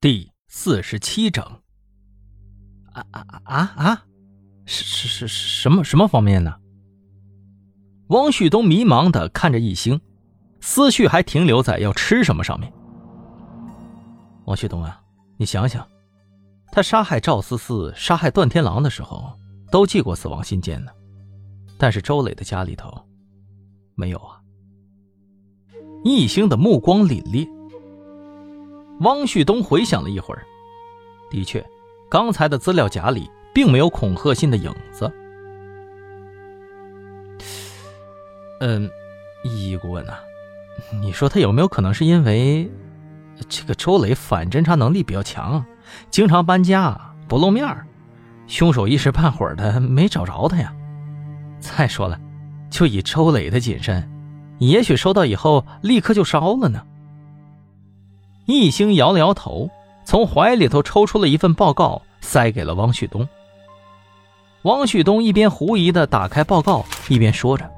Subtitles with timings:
[0.00, 1.44] 第四十七章。
[2.92, 4.04] 啊啊啊啊！
[4.64, 6.54] 是是是什么什么方面呢？
[8.10, 10.00] 汪旭东迷茫的看着易星，
[10.60, 12.72] 思绪还停留在要吃什么上面。
[14.44, 15.02] 汪旭东啊，
[15.36, 15.84] 你想想，
[16.70, 19.36] 他杀害赵思思、杀害段天狼的时候，
[19.68, 20.92] 都寄过死亡信件呢，
[21.76, 22.88] 但是周磊的家里头
[23.96, 24.40] 没有啊。
[26.04, 27.57] 易星的目光凛冽。
[29.00, 30.42] 汪旭东回想了一会儿，
[31.30, 31.64] 的确，
[32.08, 35.10] 刚才的资料夹里并没有恐吓信的影子。
[38.60, 38.90] 嗯，
[39.44, 40.14] 易顾问呐，
[41.00, 42.68] 你说他有没有可能是因为
[43.48, 45.64] 这个周磊反侦查能力比较强，
[46.10, 47.64] 经常搬家不露面，
[48.48, 50.74] 凶手一时半会儿的没找着他呀？
[51.60, 52.18] 再说了，
[52.68, 54.10] 就以周磊的谨慎，
[54.58, 56.82] 也许收到以后立刻就烧了呢。
[58.48, 59.68] 易星摇了摇头，
[60.06, 63.28] 从怀里头抽出了一份报告，塞给了汪旭东。
[64.62, 67.70] 汪旭东一边狐疑的打开报告，一边说着：“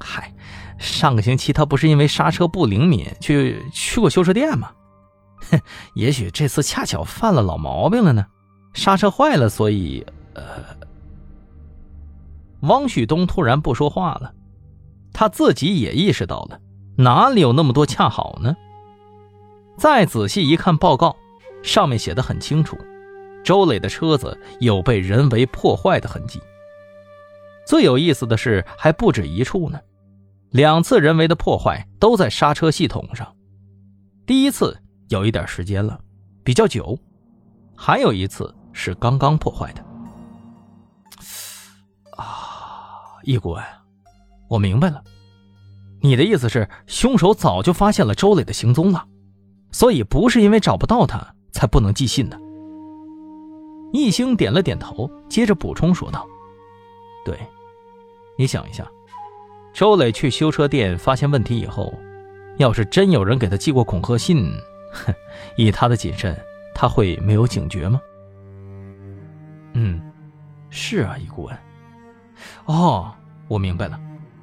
[0.00, 0.34] 嗨，
[0.76, 4.72] 上个星期他不是因为刹车不灵敏去去过修车店吗？
[5.52, 5.60] 哼，
[5.94, 8.26] 也许这次恰巧犯了老毛病了呢，
[8.74, 10.04] 刹车坏了，所以……
[10.34, 10.42] 呃……”
[12.62, 14.34] 汪旭东突然不说话了，
[15.12, 16.58] 他自己也意识到了，
[16.96, 18.56] 哪里有那么多恰好呢？
[19.78, 21.16] 再仔细一看报告，
[21.62, 22.76] 上面写的很清楚，
[23.44, 26.40] 周磊的车子有被人为破坏的痕迹。
[27.64, 29.78] 最有意思的是，还不止一处呢，
[30.50, 33.36] 两次人为的破坏都在刹车系统上。
[34.26, 34.76] 第一次
[35.10, 36.00] 有一点时间了，
[36.42, 36.98] 比较久；
[37.76, 39.84] 还有一次是刚刚破坏的。
[42.16, 43.62] 啊，易顾问，
[44.48, 45.00] 我明白了，
[46.00, 49.04] 你的意思是凶手早就发现了周磊的行踪了。
[49.70, 52.38] 所以不是因为找不到他才不能寄信的。
[53.92, 56.26] 易星点了点头，接着补充说道
[57.24, 57.38] ：“对，
[58.36, 58.86] 你想一下，
[59.72, 61.92] 周磊去修车店发现问题以后，
[62.58, 64.52] 要是真有人给他寄过恐吓信，
[64.92, 65.14] 哼，
[65.56, 66.36] 以他的谨慎，
[66.74, 68.00] 他会没有警觉吗
[69.74, 70.00] ？”“嗯，
[70.70, 71.58] 是啊，易顾问。
[72.66, 73.10] 哦，
[73.48, 73.98] 我明白了。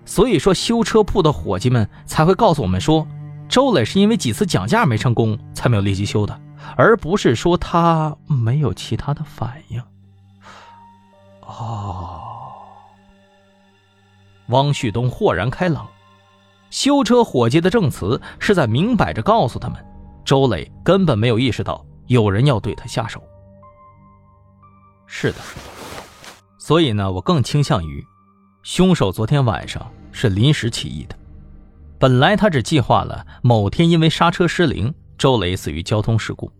[0.05, 3.07] 所以说，修车铺的伙计们才会告诉我们说。”
[3.47, 6.39] 周磊是因为几次讲价没成功才没有立即修的，
[6.75, 9.81] 而不是说他没有其他的反应。
[11.41, 12.21] 哦，
[14.47, 15.87] 汪旭东豁然开朗，
[16.69, 19.85] 修车伙计的证词是在明摆着告诉他们，
[20.25, 23.23] 周磊根本没有意识到有人要对他下手。
[25.05, 25.37] 是的，
[26.57, 28.03] 所以呢，我更倾向于，
[28.63, 31.15] 凶手昨天晚上是临时起意的。
[31.97, 36.51] 本来他只计划了某天因为刹车失灵，周磊死于交通事故。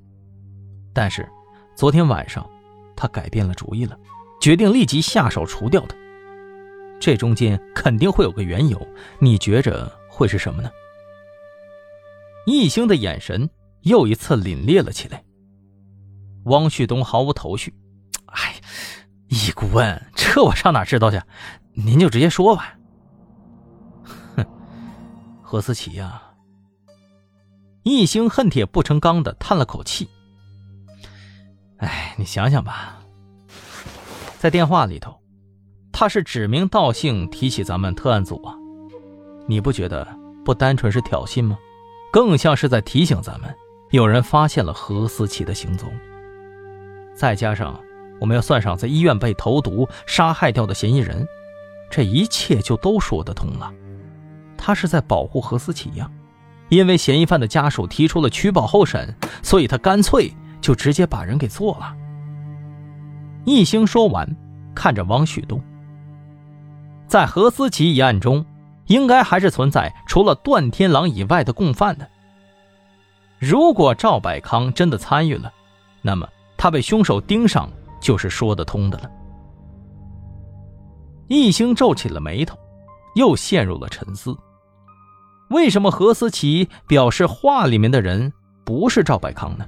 [0.93, 1.27] 但是，
[1.75, 2.49] 昨天晚上，
[2.95, 3.97] 他改变了主意了，
[4.41, 5.95] 决定立即下手除掉他。
[6.99, 8.87] 这中间肯定会有个缘由，
[9.19, 10.71] 你觉着会是什么呢？
[12.47, 13.49] 易星的眼神
[13.81, 15.23] 又一次凛冽了起来。
[16.45, 17.73] 汪旭东毫无头绪
[18.27, 18.55] ：“哎，
[19.27, 21.19] 易顾问，这我上哪知道去？
[21.73, 22.77] 您就直接说吧。”
[25.55, 26.21] 何思琪呀！
[27.83, 30.09] 易星恨铁不成钢的叹了口气。
[31.77, 32.99] 哎，你想想吧，
[34.37, 35.17] 在电话里头，
[35.93, 38.53] 他是指名道姓提起咱们特案组啊，
[39.47, 40.05] 你不觉得
[40.43, 41.57] 不单纯是挑衅吗？
[42.11, 43.55] 更像是在提醒咱们，
[43.91, 45.89] 有人发现了何思琪的行踪。
[47.15, 47.79] 再加上
[48.19, 51.25] 我们要算上在医院被投毒杀害掉的嫌疑人，
[51.89, 53.71] 这一切就都说得通了。
[54.65, 56.09] 他是在保护何思琪呀，
[56.69, 61.95] 因为嫌疑犯的家属提出了取保候审，所以他干脆就直接把人给做了。
[63.43, 64.27] 易星说完，
[64.73, 65.61] 看着汪旭东，
[67.07, 68.43] 在何思琪一案中，
[68.87, 72.09] 应该还是存在除了段天狼以外的共犯的。
[73.37, 75.53] 如果赵百康真的参与了，
[76.01, 76.27] 那么
[76.57, 77.69] 他被凶手盯上
[78.01, 79.11] 就是说得通的了。
[81.27, 82.57] 易星皱起了眉头，
[83.13, 84.35] 又陷入了沉思。
[85.55, 88.33] 为什么何思琪表示画里面的人
[88.65, 89.65] 不是赵百康呢？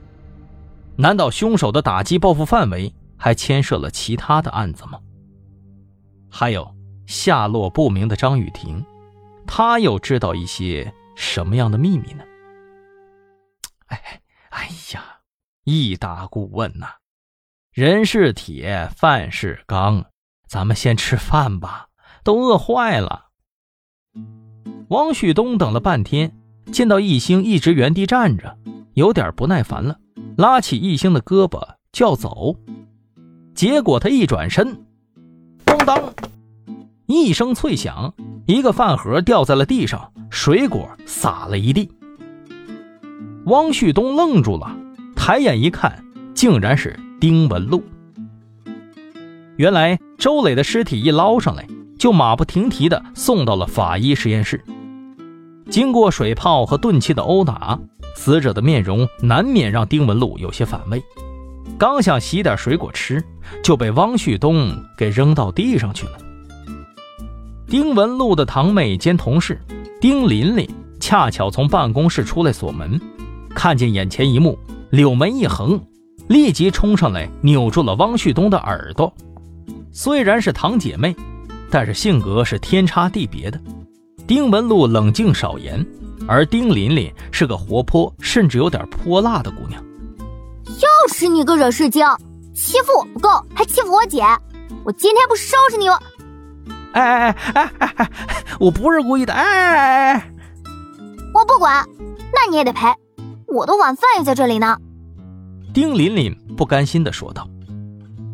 [0.98, 5.00] 难道凶手的打击报复范围还牵涉了其他的案子吗？
[6.30, 6.70] 还有
[7.06, 8.86] 下落不明的张雨婷，
[9.48, 12.24] 她又知道一些什么样的秘密呢？
[13.86, 15.02] 哎，哎呀，
[15.64, 16.88] 易大顾问呐，
[17.72, 20.04] 人是铁，饭是钢，
[20.50, 21.88] 咱们先吃饭吧，
[22.26, 23.27] 都饿坏了。
[24.90, 26.32] 汪旭东等了半天，
[26.72, 28.58] 见到易星一直原地站着，
[28.94, 29.98] 有点不耐烦了，
[30.38, 31.62] 拉起易兴的胳膊
[31.92, 32.56] 就要走，
[33.54, 34.82] 结果他一转身，
[35.66, 36.02] 咣当，
[37.06, 38.14] 一声脆响，
[38.46, 41.92] 一个饭盒掉在了地上，水果洒了一地。
[43.48, 44.74] 汪旭东愣住了，
[45.18, 46.02] 抬眼一看，
[46.34, 47.84] 竟然是丁文璐。
[49.58, 51.68] 原来周磊的尸体一捞上来，
[52.00, 54.64] 就马不停蹄地送到了法医实验室。
[55.70, 57.78] 经过水泡和钝器的殴打，
[58.16, 61.02] 死者的面容难免让丁文璐有些反胃。
[61.78, 63.24] 刚想洗点水果吃，
[63.64, 66.14] 就被汪旭东给扔到地上去了。
[67.68, 69.60] 丁文璐的堂妹兼同事
[70.00, 70.68] 丁琳琳
[71.00, 73.00] 恰巧从办公室出来锁门，
[73.54, 74.58] 看见眼前一幕，
[74.90, 75.80] 柳眉一横，
[76.30, 79.14] 立即冲上来扭住了汪旭东的耳朵。
[79.92, 81.16] 虽然是堂姐妹，
[81.70, 83.60] 但是性格是天差地别的。
[84.28, 85.86] 丁文璐冷静少言，
[86.28, 89.82] 而丁琳琳是个活泼甚至有点泼辣的姑娘。
[90.66, 92.06] 又是你个惹事精，
[92.54, 94.22] 欺负我不够，还欺负我姐！
[94.84, 95.98] 我今天不收拾你，我……
[96.92, 98.12] 哎哎哎哎哎！
[98.60, 99.32] 我不是故意的！
[99.32, 100.32] 哎哎哎！
[101.34, 101.88] 我不管，
[102.34, 102.86] 那你也得赔。
[103.48, 104.78] 我的晚饭也在这里呢。
[105.74, 107.48] 丁琳琳不甘心地说道。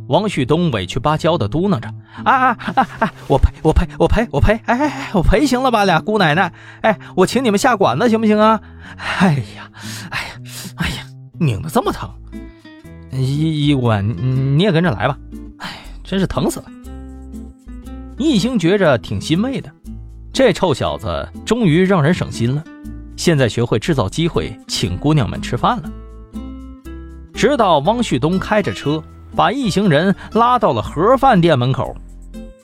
[0.07, 1.87] 王旭东委屈巴交的嘟囔着
[2.25, 3.13] ：“啊啊啊啊！
[3.27, 4.59] 我赔，我赔，我赔，我赔！
[4.65, 6.51] 哎哎哎，我赔行了吧，俩姑奶奶！
[6.81, 8.59] 哎，我请你们下馆子行不行啊？
[9.19, 9.71] 哎呀，
[10.09, 10.25] 哎呀，
[10.75, 11.05] 哎呀，
[11.39, 12.09] 拧的这么疼！
[13.11, 14.05] 医医官，
[14.57, 15.17] 你也跟着来吧！
[15.59, 15.69] 哎，
[16.03, 16.65] 真是疼死了！”
[18.19, 19.71] 一兴觉着挺欣慰的，
[20.33, 22.63] 这臭小子终于让人省心了，
[23.15, 25.89] 现在学会制造机会请姑娘们吃饭了。
[27.33, 29.01] 直到汪旭东开着车。
[29.35, 31.95] 把一行人拉到了盒饭店门口，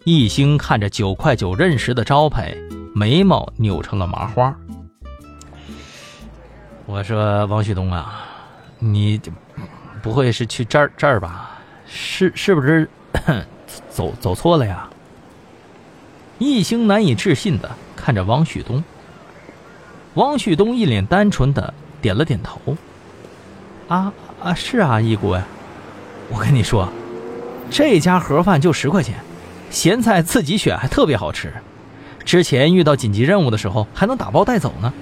[0.04, 2.56] 一兴看着九块九认识的招牌，
[2.94, 4.56] 眉毛扭成了麻花。
[6.86, 8.24] 我说王旭东啊，
[8.77, 9.19] 你
[10.01, 11.57] 不会是去这儿这儿吧？
[11.88, 12.88] 是是不是
[13.89, 14.88] 走走错了呀？
[16.38, 18.83] 一兴难以置信的看着王旭东。
[20.13, 22.77] 王旭东一脸单纯的点了点头。
[23.88, 25.44] 啊啊，是啊，一姑呀。
[26.31, 26.88] 我跟你说，
[27.72, 29.16] 这家盒饭就十块钱，
[29.72, 31.54] 咸菜自己选，还特别好吃。
[32.24, 34.94] 之前遇到紧急任务的时候，还能打包带走呢。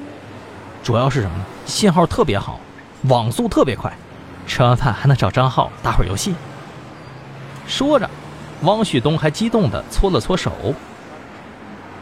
[0.83, 1.43] 主要是什么呢？
[1.65, 2.59] 信号特别好，
[3.03, 3.91] 网速特别快，
[4.45, 6.33] 吃完饭还能找张浩打会儿游戏。
[7.67, 8.09] 说着，
[8.61, 10.51] 汪旭东还激动地搓了搓手。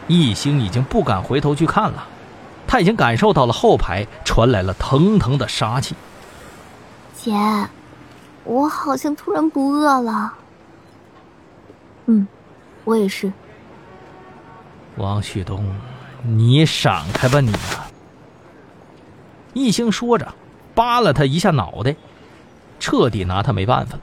[0.06, 2.06] 易星已经不敢回头去看了，
[2.68, 5.96] 他已经感受到了后排传来了腾腾的杀气。
[7.16, 7.32] 姐。
[8.46, 10.32] 我好像突然不饿了。
[12.06, 12.26] 嗯，
[12.84, 13.32] 我也是。
[14.96, 15.62] 王旭东，
[16.22, 17.52] 你闪开吧你！
[17.52, 17.84] 啊
[19.52, 20.34] 一星说着，
[20.74, 21.96] 扒了他一下脑袋，
[22.78, 24.02] 彻底拿他没办法了。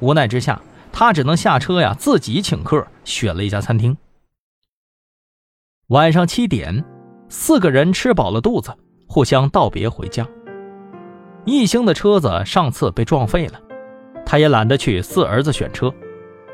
[0.00, 0.60] 无奈之下，
[0.92, 3.96] 他只能下车呀，自己请客，选了一家餐厅。
[5.88, 6.84] 晚上七点，
[7.28, 8.76] 四个人吃饱了肚子，
[9.06, 10.26] 互相道别回家。
[11.46, 13.60] 一兴的车子上次被撞废了，
[14.26, 15.94] 他也懒得去四儿子选车，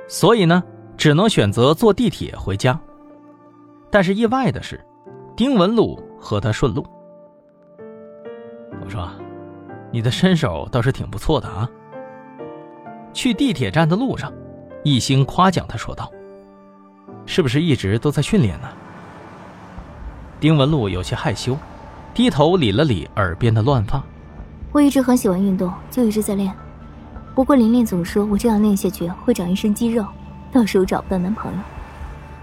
[0.07, 0.63] 所以呢，
[0.99, 2.79] 只能选择坐地铁回家。
[3.91, 4.79] 但是意外的是，
[5.35, 6.87] 丁文路和他顺路。
[8.85, 9.09] 我说
[9.91, 11.67] ：“你的身手倒是挺不错的啊。”
[13.15, 14.31] 去地铁站的路上，
[14.85, 16.11] 一兴夸奖他说道
[17.25, 18.69] ：“是不是一直都在训练呢？”
[20.39, 21.57] 丁文路有些害羞，
[22.13, 24.03] 低头理了理耳边的乱发。
[24.73, 26.51] 我一直很喜欢运动，就一直在练。
[27.35, 30.05] 不过琳琳总说我这样练下去会长一身肌肉，
[30.51, 31.59] 到时候找不到男朋友。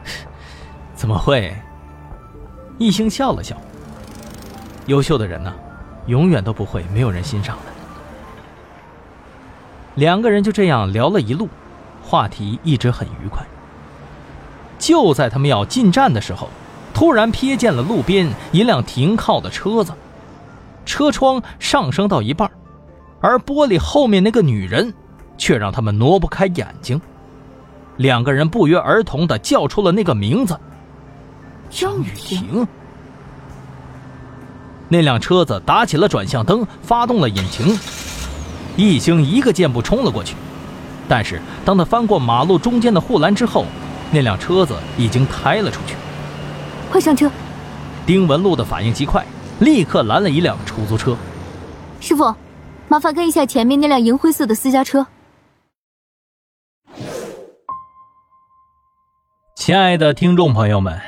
[0.93, 1.55] 怎么会？
[2.77, 3.57] 一兴笑了笑。
[4.85, 5.51] 优秀的人呢，
[6.05, 7.63] 永远都不会没有人欣赏的。
[9.95, 11.49] 两个人就这样聊了一路，
[12.03, 13.43] 话题一直很愉快。
[14.77, 16.47] 就在他们要进站的时候，
[16.93, 19.91] 突然瞥见了路边一辆停靠的车子。
[20.89, 22.49] 车窗上升到一半，
[23.21, 24.91] 而玻璃后面那个女人，
[25.37, 26.99] 却让他们挪不开眼睛。
[27.97, 30.59] 两个人不约而同的叫出了那个名字：
[31.69, 32.67] 张雨婷。
[34.87, 37.77] 那辆车子打起了转向灯，发动了引擎。
[38.75, 40.35] 易星一个箭步冲了过去，
[41.07, 43.65] 但是当他翻过马路中间的护栏之后，
[44.11, 45.93] 那辆车子已经开了出去。
[46.89, 47.29] 快上车！
[48.07, 49.23] 丁文璐的反应极快。
[49.59, 51.15] 立刻拦了一辆出租车。
[51.99, 52.33] 师傅，
[52.87, 55.05] 麻烦跟一下前面那辆银灰色的私家车。
[59.55, 60.99] 亲爱的听众朋友们，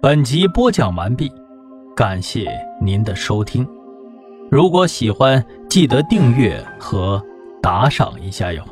[0.00, 1.32] 本集播讲完毕，
[1.96, 2.48] 感谢
[2.80, 3.66] 您的收听。
[4.50, 7.22] 如果喜欢，记得订阅和
[7.62, 8.62] 打赏一下哟。